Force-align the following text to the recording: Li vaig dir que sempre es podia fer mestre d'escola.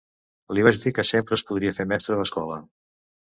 Li 0.57 0.63
vaig 0.67 0.79
dir 0.85 0.93
que 0.99 1.05
sempre 1.09 1.37
es 1.39 1.43
podia 1.51 1.75
fer 1.81 1.87
mestre 1.93 2.19
d'escola. 2.23 2.59